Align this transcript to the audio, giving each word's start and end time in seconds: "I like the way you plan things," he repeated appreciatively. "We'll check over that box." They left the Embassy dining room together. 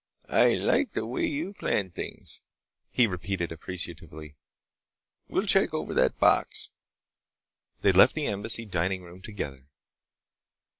"I 0.29 0.55
like 0.55 0.93
the 0.93 1.05
way 1.05 1.27
you 1.27 1.53
plan 1.53 1.91
things," 1.91 2.41
he 2.89 3.05
repeated 3.05 3.51
appreciatively. 3.51 4.35
"We'll 5.27 5.45
check 5.45 5.75
over 5.75 5.93
that 5.93 6.17
box." 6.17 6.71
They 7.81 7.91
left 7.91 8.15
the 8.15 8.25
Embassy 8.25 8.65
dining 8.65 9.03
room 9.03 9.21
together. 9.21 9.67